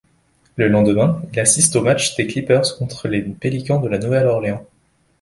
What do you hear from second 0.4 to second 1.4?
Le lendemain, il